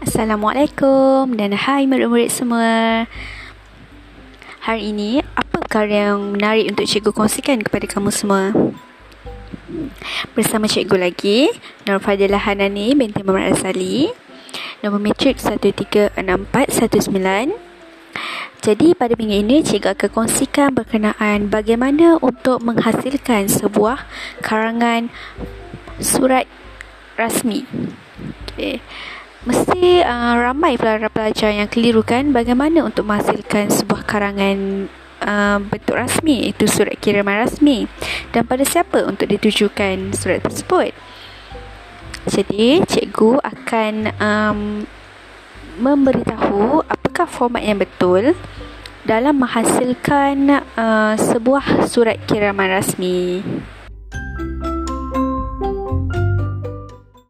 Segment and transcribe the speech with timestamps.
[0.00, 3.04] Assalamualaikum dan hai murid-murid semua.
[4.64, 8.48] Hari ini, apa perkara yang menarik untuk cikgu kongsikan kepada kamu semua?
[10.32, 11.52] Bersama cikgu lagi,
[11.84, 14.08] Nur Fadilah Hanani binti Muhammad Azali.
[14.80, 16.16] Nombor matrik 136419.
[18.64, 24.08] Jadi pada minggu ini cikgu akan kongsikan berkenaan bagaimana untuk menghasilkan sebuah
[24.40, 25.12] karangan
[26.00, 26.48] surat
[27.20, 27.68] rasmi.
[28.56, 28.80] Okay
[29.48, 34.88] mesti uh, ramai pelajar-pelajar yang keliru kan bagaimana untuk menghasilkan sebuah karangan
[35.24, 37.88] uh, bentuk rasmi itu surat kiriman rasmi.
[38.32, 40.92] Dan pada siapa untuk ditujukan surat tersebut?
[42.28, 44.60] Jadi cikgu akan um,
[45.80, 48.36] memberitahu apakah format yang betul
[49.08, 53.40] dalam menghasilkan uh, sebuah surat kiriman rasmi